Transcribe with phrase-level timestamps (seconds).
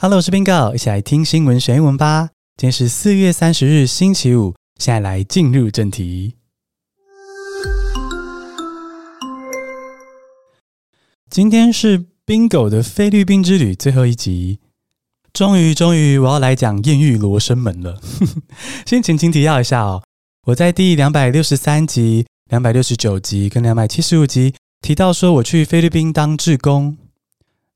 [0.00, 2.30] Hello，我是 Bingo，一起来听新闻学英文吧。
[2.56, 4.54] 今天是四月三十日，星期五。
[4.78, 6.36] 现在来进入正题。
[11.28, 14.60] 今天是 Bingo 的菲律宾之旅最后一集。
[15.32, 18.00] 终于，终于，我要来讲艳遇罗生门了。
[18.86, 20.04] 先前情提要一下哦，
[20.46, 26.96] 我在第两百六十三集、两百六十九集跟两百七十五集提到说，我去菲律宾当志工。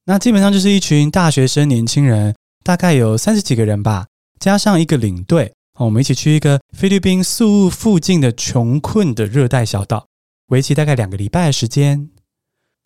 [0.05, 4.07] 那基本上就是一群大学生年轻人，大概有三十几个人吧，
[4.41, 10.09] 加上一个领队，我们一起去一个菲律宾宿务附近的穷困的热带小岛，
[10.49, 12.11] 为期大概两个礼拜的时间。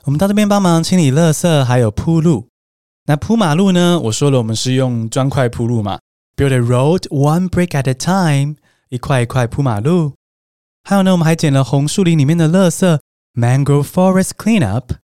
[0.05, 2.49] 我们到这边帮忙清理垃圾，还有铺路。
[3.07, 3.99] 那铺马路呢？
[4.01, 5.99] 我说了，我们是用砖块铺路嘛
[6.37, 8.57] ，build a road one brick at a time，
[8.91, 10.13] 一块一块铺马路。
[10.85, 12.99] 还有呢，我们还捡了红树林里面的垃圾
[13.35, 14.97] ，mangrove forest cleanup。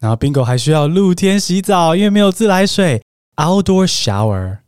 [0.00, 3.02] 然后，Bingo 还需要露天洗澡，因为没有自来水
[3.36, 4.58] ，outdoor shower。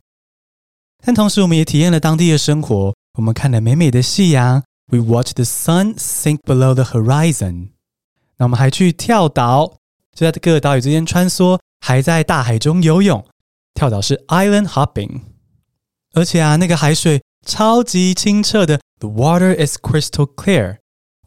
[1.03, 2.93] 但同时，我们也体验了当地的生活。
[3.17, 7.69] 我们看了美美的夕阳，we watched the sun sink below the horizon。
[8.37, 9.77] 那我们还去跳岛，
[10.13, 13.25] 就在各个岛屿之间穿梭，还在大海中游泳。
[13.73, 15.21] 跳岛是 island hopping，
[16.13, 20.77] 而且啊，那个海水超级清澈的，the water is crystal clear。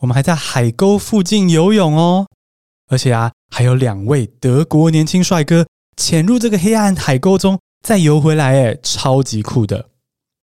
[0.00, 2.26] 我们还在海沟附近游泳哦。
[2.88, 5.64] 而且啊，还有两位德国年轻帅哥
[5.96, 9.90] 潜入这个黑暗海沟中，再游回来，哎，超级酷的。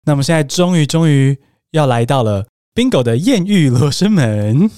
[0.05, 1.37] 那我们现在终于终于
[1.69, 4.71] 要来到了 Bingo 的艳遇罗生门。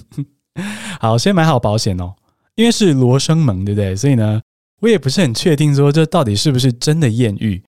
[0.99, 2.15] 好，先买好保险哦，
[2.55, 3.95] 因为是罗生门，对不对？
[3.95, 4.41] 所以呢，
[4.81, 7.63] 我也不是很确定说这到底是不是真的艳遇。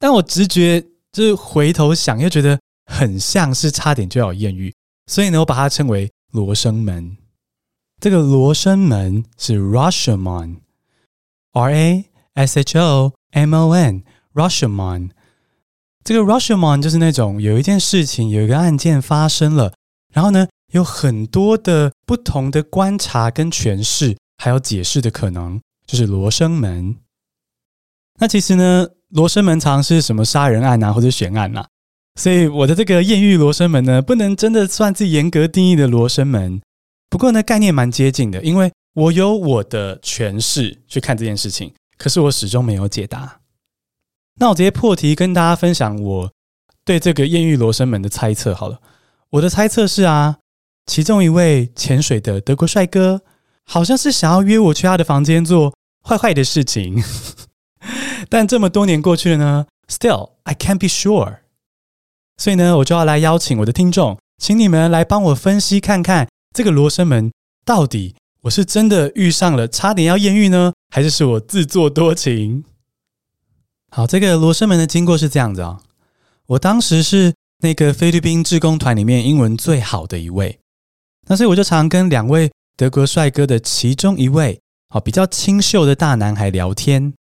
[0.00, 4.74] 但我直觉就是回头想，又觉得很像是差点就要艳遇，
[5.06, 7.16] 所以呢，我把它称为罗生门。
[8.00, 15.08] 这个罗生门是 Rashomon，R A S H O M O N，Rashomon。
[16.04, 19.72] 这个 Rashomon 就是那种有一件事情，有一个案件发生了，
[20.12, 26.96] 然后呢，有很多的不同的观察跟诠释，还有解释的可能，就是罗生门。
[28.20, 31.66] 那其实呢，罗生门常是什么杀人案啊，或者悬案啊，
[32.20, 36.60] 所以我的这个艳遇罗生门呢，不能真的算是严格定义的罗生门。
[37.08, 43.40] 不过呢，概念蛮接近的，因为我有我的诠释去看这件事情，可是我始终没有解答。
[44.38, 46.30] 那我直接破题跟大家分享我
[46.84, 48.80] 对这个艳遇罗生门的猜测好了。
[49.30, 50.38] 我的猜测是啊，
[50.86, 53.22] 其中一位潜水的德国帅哥，
[53.64, 55.74] 好像是想要约我去他的房间做
[56.04, 57.02] 坏坏的事情。
[58.28, 61.38] 但这么多年过去了呢，Still I can't be sure。
[62.36, 66.28] 所以呢，我就要来邀请我的听众，请你们来帮我分析看看。
[66.56, 67.30] 这个罗生门
[67.66, 72.64] 到底我是真的遇上了，差点要艳遇呢，还是是我自作多情？
[73.90, 75.78] 好，这个罗生门的经过是这样子啊、
[76.46, 80.58] 我当时是那个菲律宾志工团里面英文最好的一位，
[81.26, 87.12] 那所以我就常跟两位德国帅哥的其中一位，好比较清秀的大男孩聊天，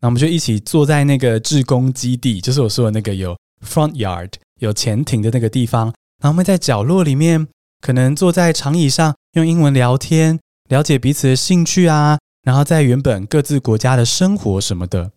[0.00, 3.34] 那我们就一起坐在那个志工基地，就是我说的那个有
[3.66, 5.86] front yard 有潜艇的那个地方，
[6.22, 7.48] 然后我们在角落里面。
[7.80, 15.12] 可能坐在长椅上用英文聊天，了解彼此的兴趣啊，然后在原本各自国家的生活什么的。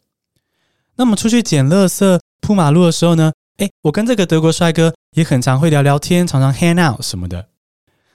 [0.95, 7.39] 那么出去捡垃圾、铺马路的时候呢，诶，我跟这个德国帅哥也很常会聊聊天，常常 hang out 什么的。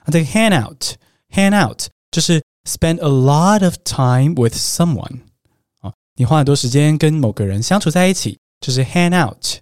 [0.04, 5.20] 啊，这个 hang out，hang out 就是 spend a lot of time with someone
[5.80, 9.58] 啊，你花很多时间跟某个人相处在一起，就是 hang out。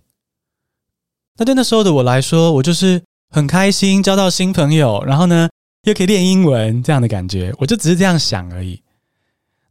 [1.37, 3.03] 那对那时候的我来说，我就是。
[3.31, 5.49] 很开心交到新朋友，然后呢，
[5.83, 8.83] 又可以练英文这样的感觉，我就只是这样想而已。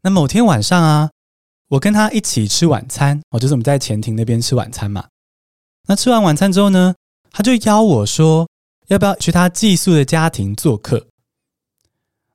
[0.02, 1.10] 那某天晚上啊，
[1.70, 5.06] 我跟他一起吃晚餐，哦，就是我们在前庭那边吃晚餐嘛。
[5.88, 6.94] 那吃完晚餐之后呢，
[7.32, 8.48] 他就邀我说，
[8.88, 11.08] 要不要去他寄宿的家庭做客？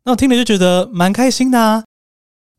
[0.04, 1.84] 那我听了就觉得蛮开心的啊，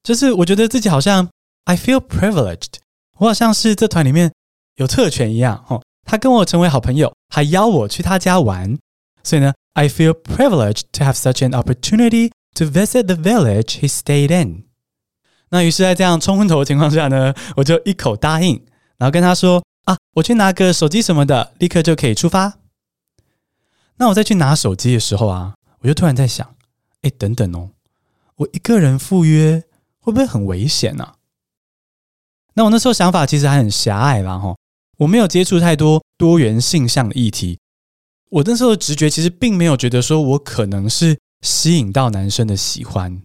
[0.03, 1.27] 就是我觉得自己好像
[1.65, 2.75] I feel privileged，
[3.17, 4.31] 我好像是这团里面
[4.75, 5.81] 有特权一样，哦。
[6.09, 8.79] 他跟我成为好朋友，还邀我去他家玩，
[9.23, 14.63] 所以呢，I feel privileged to have such an opportunity to visit the village he stayed in。
[15.49, 18.59] 那于是，在这样冲昏头的情况下呢， 我就一口答应，
[18.97, 22.57] 然后跟他说：“啊，我去拿个手机什么的，立刻就可以出发。”
[23.97, 26.55] 那我再去拿手机的时候啊，我就突然在想
[27.03, 27.69] ：“哎，等等哦，
[28.37, 29.63] 我一个人赴约
[29.99, 31.13] 会不会很危险呢？”
[32.55, 34.57] 那我那时候想法其实还很狭隘啦，吼。
[34.99, 37.59] 我没有接触太多多元性向的议题，
[38.29, 43.21] 我那时候的直觉其实并没有觉得说我可能是吸引到男生的喜欢，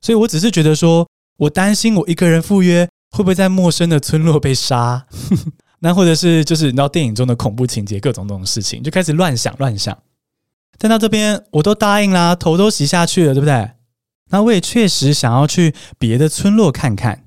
[0.00, 1.06] 所以我只是觉得说
[1.36, 5.06] 我担心我一个人赴约会不会在陌生的村落被杀？
[5.80, 9.96] 那或者是就是你知道电影中的恐怖情节，各种这种事情，就开始乱想乱想。
[10.78, 13.72] 但到这边我都答应啦，头都洗下去了，对不对？
[14.30, 17.24] 那我也确实想要去别的村落看看。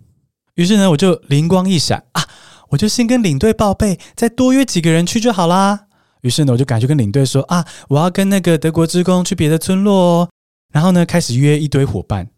[0.55, 2.26] 于是呢，我就灵光一闪啊，
[2.69, 5.87] 我就先跟领队报备，再多约几个人去就好啦。
[6.21, 10.29] 于是呢，我就赶去跟领队说啊，我要跟那个德国职工去别的村落哦。
[10.73, 12.29] 然后呢，开始约一堆伙伴。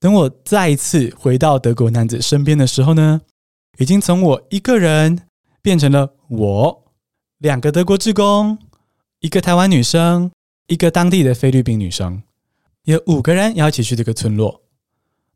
[0.00, 3.20] 等我再一次回到德国男子身边的时候呢，
[3.78, 5.18] 已经从我一个人
[5.60, 6.84] 变成了我
[7.38, 8.58] 两个德国职工，
[9.20, 10.30] 一个台湾女生，
[10.66, 12.22] 一个当地的菲律宾女生，
[12.84, 14.63] 有五个人要一起去这个村落。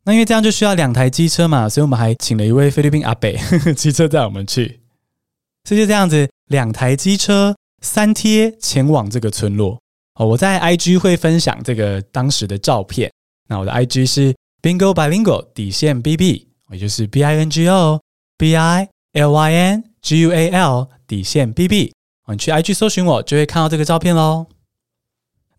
[0.09, 3.31] 那因为这样就需要两台机车嘛，所以我们还请了一位菲律宾阿伯
[3.77, 4.79] 骑车载我们去。
[5.65, 9.79] 所以就这样子，两台机车三贴前往这个村落。
[10.15, 13.11] 哦，我在 IG 会分享这个当时的照片。
[13.47, 14.33] 那我的 IG 是
[14.63, 18.01] Bingo Bilingual 底线 BB，也就是 B I N G O
[18.35, 21.93] B I L Y N G U A L 底线 BB。
[22.29, 24.47] 你去 IG 搜寻我，就会看到这个照片喽。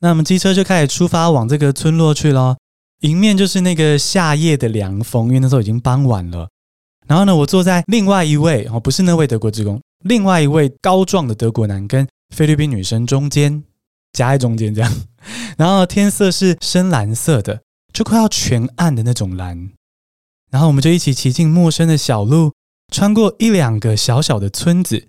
[0.01, 2.57] 那我们机车就开始出发往这个村落去喽。
[3.01, 6.49] 迎面就是那个夏夜的凉风，因为那时候已经傍晚了。
[7.07, 13.63] 然后呢，我坐在另外一位哦，不是那位德国职工，另外一位高壮的德国男跟菲律宾女生中间。
[14.13, 14.93] 夹在中间这样，
[15.57, 17.63] 然后天色是深蓝色的，
[17.93, 19.71] 就快要全暗的那种蓝。
[20.51, 22.53] 然后我们就一起骑进陌生的小路，
[22.93, 25.07] 穿过一两个小小的村子。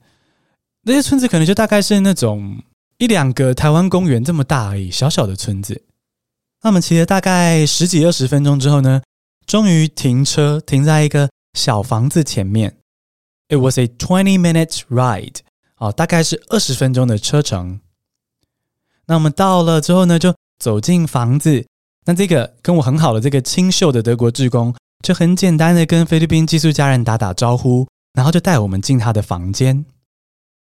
[0.83, 2.61] 那些村子可能就大概是那种
[2.99, 5.81] 一两个台湾公园这么大而已，小小的村子。
[6.63, 9.01] 那我们骑了大概十几二十分钟之后呢，
[9.47, 12.77] 终于停车停在一个小房子前面。
[13.49, 15.37] It was a twenty-minute ride，
[15.77, 17.79] 哦，大概是二十分钟的车程。
[19.07, 21.65] 那我们到了之后呢，就走进房子。
[22.05, 24.73] 那这个跟我很好的这个清秀的德国志工，
[25.03, 29.85] 就很简单的跟菲律宾寄宿家人打打招呼，然后就带我们进他的房间。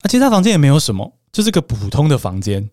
[0.01, 2.69] 那，其他房间也没有什么，就是个普通的房间。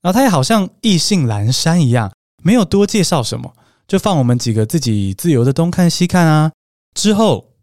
[0.00, 2.12] 然后他也好像意兴阑珊一样，
[2.44, 3.56] 没有多介绍什么，
[3.88, 6.52] 就放我们几个自己自由的东看西看啊。
[6.92, 7.54] 之后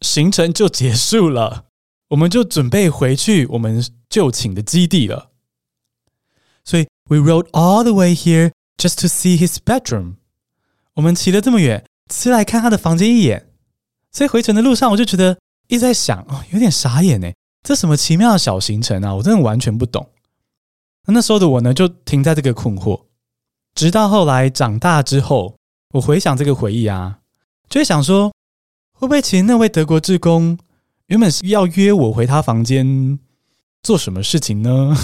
[0.00, 1.64] 行程就结束了，
[2.10, 5.32] 我们就准备回去我们就寝的基地了。
[6.64, 10.14] 所以，we rode all the way here just to see his bedroom。
[10.94, 13.50] 我们骑了这么远，只来看他的房间一眼。
[14.12, 15.36] 所以回程的路上，我就觉得
[15.66, 17.28] 一直在想，哦，有点傻眼呢。
[17.64, 19.16] 这什么奇妙的小行程啊？
[19.16, 20.08] 我真的完全不懂。
[21.06, 23.05] 那那时候的我呢，就停在这个困惑。
[23.76, 25.54] 直到后来长大之后，
[25.92, 27.18] 我回想这个回忆啊，
[27.68, 28.32] 就会想说，
[28.92, 30.58] 会不会其实那位德国志工
[31.08, 33.18] 原本是要约我回他房间
[33.82, 34.96] 做什么事情呢？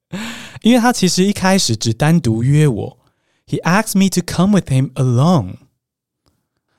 [0.62, 2.98] 因为他其实一开始只单独约我
[3.46, 5.56] ，He asked me to come with him alone。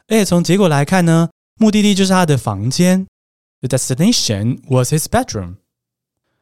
[0.07, 3.06] 而且从结果来看呢，目的地就是他的房间
[3.62, 5.57] ，The destination was his bedroom。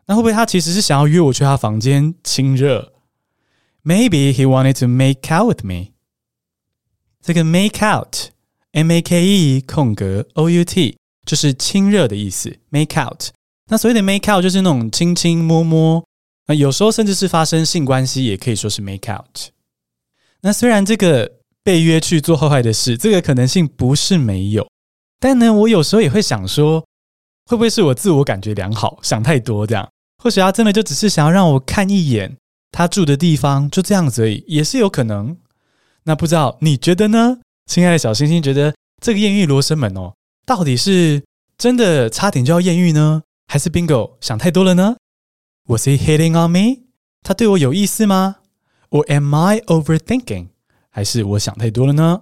[0.06, 2.93] 那会不会他其实是想要约我去他房间亲热
[3.84, 5.94] ？Maybe he wanted to make out with me。
[7.22, 12.58] 这个 make out，M A K E 空格 O U T，就是亲热的意思。
[12.70, 13.30] Make out，
[13.68, 16.04] 那所谓的 make out 就是那种亲亲摸摸。
[16.48, 19.50] 那有时候甚至是发生性关系，也可以说是 make out。
[20.42, 24.68] 那虽然这个被约去做坏坏的事，这个可能性不是没有，
[25.20, 26.82] 但呢，我有时候也会想说，
[27.46, 29.90] 会不会是我自我感觉良好，想太多这样？
[30.22, 32.36] 或许他真的就只是想要让我看一眼
[32.74, 35.38] 他住的地方，就这样子而已，也是有可能。
[36.03, 37.38] 那不知道你觉得呢？
[37.68, 40.13] 亲爱的小星星，觉得这个艳遇罗生门哦，
[40.46, 41.24] 到底是
[41.58, 44.96] 真的差点就要艳遇呢，还是 Bingo 想太多了呢
[45.68, 46.82] ？Was he hitting on me？
[47.22, 48.38] 他对我有意思吗
[48.89, 50.48] ？Or am I overthinking？
[50.89, 52.22] 还是我想太多了呢？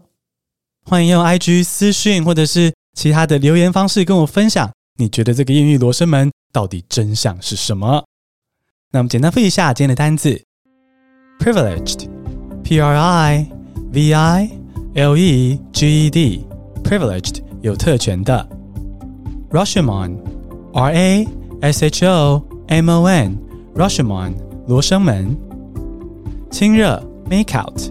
[0.86, 8.04] 欢迎用 IG 私讯或者是其他的留言方式跟我分享，你觉得这个艳遇罗生门到底真相是什么？
[8.94, 10.42] 那我们简单复习一下今天的单字
[11.40, 13.48] ：privileged，P R I
[13.94, 14.50] V I
[14.96, 18.46] L E G E D，privileged 有特权的
[19.50, 21.28] ；Rashomon，R A
[21.62, 22.44] S H O。
[22.68, 23.38] M O N
[23.76, 24.34] Rashomon
[24.66, 25.36] 罗生门，
[26.50, 27.82] 亲热 Make out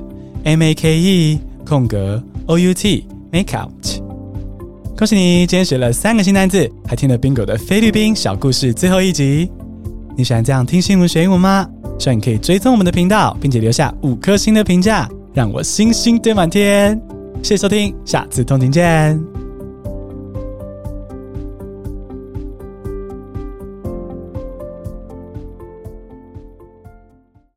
[0.44, 4.00] M A K E 空格 O U T Make out，
[4.96, 9.50] 恭喜你，今天学了三个新单字，还听了 Bingo 的菲律宾小故事最后一集。
[10.16, 11.66] 你喜欢这样听新闻学英文吗？
[11.98, 17.00] 希望你可以追踪我们的频道，并且留下五颗星的评价，让我星星堆满天。
[17.42, 19.39] 谢谢收听，下次通勤见。